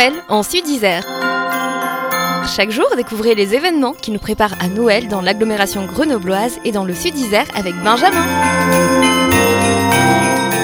Noël 0.00 0.14
en 0.30 0.42
Sud-Isère. 0.42 1.04
Chaque 2.56 2.70
jour, 2.70 2.86
découvrez 2.96 3.34
les 3.34 3.54
événements 3.54 3.92
qui 3.92 4.12
nous 4.12 4.18
préparent 4.18 4.54
à 4.58 4.68
Noël 4.68 5.08
dans 5.08 5.20
l'agglomération 5.20 5.84
grenobloise 5.84 6.58
et 6.64 6.72
dans 6.72 6.84
le 6.84 6.94
Sud-Isère 6.94 7.44
avec 7.54 7.74
Benjamin. 7.84 8.24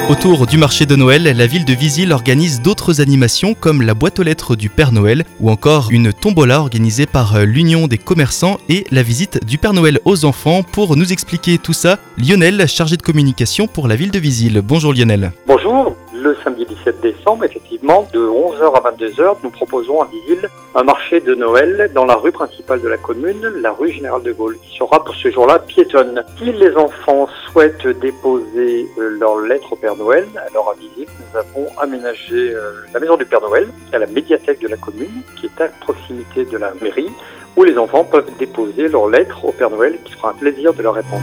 Autour 0.09 0.46
du 0.46 0.56
marché 0.56 0.86
de 0.86 0.96
Noël, 0.96 1.24
la 1.24 1.46
ville 1.46 1.66
de 1.66 1.74
Visil 1.74 2.12
organise 2.12 2.62
d'autres 2.62 3.02
animations 3.02 3.52
comme 3.52 3.82
la 3.82 3.92
boîte 3.92 4.20
aux 4.20 4.22
lettres 4.22 4.56
du 4.56 4.70
Père 4.70 4.92
Noël 4.92 5.24
ou 5.41 5.50
encore 5.50 5.91
une 5.91 6.14
tombola 6.14 6.60
organisée 6.60 7.05
par 7.05 7.37
euh, 7.37 7.45
l'Union 7.45 7.88
des 7.88 7.98
commerçants 7.98 8.56
et 8.70 8.87
la 8.91 9.02
visite 9.02 9.45
du 9.45 9.59
Père 9.59 9.74
Noël 9.74 10.00
aux 10.06 10.24
enfants. 10.24 10.62
Pour 10.62 10.96
nous 10.96 11.12
expliquer 11.12 11.59
tout 11.59 11.74
ça, 11.74 11.98
Lionel, 12.16 12.66
chargé 12.68 12.96
de 12.96 13.02
communication 13.02 13.66
pour 13.66 13.87
la 13.87 13.96
ville 13.96 14.12
de 14.12 14.18
Visil. 14.18 14.62
Bonjour 14.64 14.95
Lionel. 14.95 15.32
Bonjour, 15.46 15.95
le 16.26 16.36
samedi 16.42 16.66
17 16.66 17.00
décembre, 17.00 17.44
effectivement, 17.44 18.08
de 18.12 18.18
11h 18.18 18.74
à 18.74 18.90
22h, 18.90 19.36
nous 19.44 19.50
proposons 19.50 20.02
à 20.02 20.06
Visil 20.06 20.48
un 20.74 20.82
marché 20.82 21.20
de 21.20 21.34
Noël 21.34 21.90
dans 21.94 22.04
la 22.04 22.16
rue 22.16 22.32
principale 22.32 22.80
de 22.80 22.88
la 22.88 22.96
commune, 22.96 23.40
la 23.60 23.72
rue 23.72 23.92
Général 23.92 24.22
de 24.22 24.32
Gaulle, 24.32 24.58
qui 24.58 24.76
sera 24.76 25.02
pour 25.04 25.14
ce 25.14 25.30
jour-là 25.30 25.60
piétonne. 25.60 26.24
Si 26.38 26.52
les 26.52 26.76
enfants 26.76 27.28
souhaitent 27.46 27.86
déposer 27.86 28.88
euh, 28.98 29.16
leur 29.20 29.38
lettre 29.40 29.72
au 29.72 29.76
Père 29.76 29.96
Noël, 29.96 30.26
alors 30.50 30.70
à 30.70 30.74
Visil, 30.74 31.06
nous 31.06 31.38
avons 31.38 31.66
aménagé 31.78 32.54
euh, 32.54 32.72
la 32.92 33.00
maison 33.00 33.16
du 33.16 33.24
Père 33.24 33.40
Noël, 33.40 33.68
à 33.92 33.98
la 33.98 34.06
médiathèque 34.06 34.60
de 34.60 34.68
la 34.68 34.77
commune, 34.77 35.22
qui 35.38 35.46
est 35.46 35.60
à 35.60 35.68
proximité 35.68 36.44
de 36.44 36.58
la 36.58 36.72
mairie, 36.82 37.10
où 37.56 37.62
les 37.62 37.78
enfants 37.78 38.04
peuvent 38.04 38.30
déposer 38.38 38.88
leur 38.88 39.08
lettre 39.08 39.44
au 39.44 39.52
Père 39.52 39.70
Noël, 39.70 39.98
qui 40.04 40.12
fera 40.12 40.30
un 40.30 40.34
plaisir 40.34 40.74
de 40.74 40.82
leur 40.82 40.94
répondre. 40.94 41.22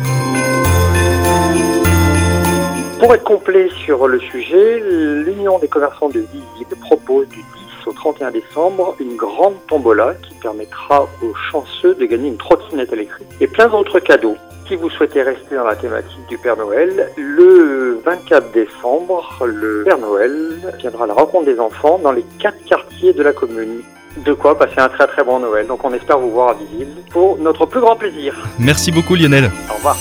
Pour 3.04 3.14
être 3.14 3.26
complet 3.26 3.68
sur 3.84 4.08
le 4.08 4.18
sujet, 4.18 4.80
l'Union 4.80 5.60
des 5.60 5.68
commerçants 5.68 6.08
de 6.08 6.22
Visil 6.22 6.66
propose 6.80 7.28
du 7.28 7.40
10 7.40 7.88
au 7.88 7.92
31 7.92 8.32
décembre 8.32 8.96
une 8.98 9.18
grande 9.18 9.56
tombola 9.68 10.14
qui 10.24 10.34
permettra 10.36 11.10
aux 11.22 11.34
chanceux 11.52 11.96
de 11.96 12.06
gagner 12.06 12.30
une 12.30 12.38
trottinette 12.38 12.94
électrique 12.94 13.28
et 13.42 13.48
plein 13.48 13.68
d'autres 13.68 14.00
cadeaux. 14.00 14.38
Si 14.70 14.78
vous 14.78 14.90
souhaitez 14.90 15.22
rester 15.22 15.54
dans 15.54 15.66
la 15.66 15.76
thématique 15.76 16.26
du 16.30 16.38
Père 16.38 16.56
Noël, 16.56 17.10
le 17.18 18.00
24 18.06 18.54
décembre, 18.54 19.38
le 19.46 19.84
Père 19.84 19.98
Noël 19.98 20.62
viendra 20.80 21.04
à 21.04 21.08
la 21.08 21.14
rencontre 21.14 21.48
des 21.48 21.60
enfants 21.60 22.00
dans 22.02 22.14
les 22.14 22.24
quatre 22.40 22.64
quartiers 22.64 23.12
de 23.12 23.22
la 23.22 23.34
commune. 23.34 23.82
De 24.26 24.32
quoi 24.32 24.58
passer 24.58 24.80
un 24.80 24.88
très 24.88 25.08
très 25.08 25.26
bon 25.26 25.40
Noël. 25.40 25.68
Donc 25.68 25.84
on 25.84 25.94
espère 25.94 26.20
vous 26.20 26.32
voir 26.32 26.52
à 26.52 26.54
Visil 26.54 26.88
pour 27.12 27.38
notre 27.38 27.66
plus 27.66 27.82
grand 27.82 27.98
plaisir. 27.98 28.34
Merci 28.60 28.94
beaucoup 28.94 29.16
Lionel. 29.16 29.52
Au 29.70 29.74
revoir. 29.74 29.98